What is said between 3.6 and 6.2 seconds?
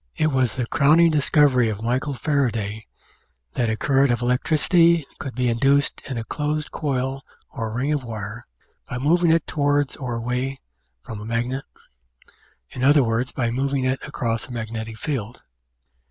a current of electricity could be induced in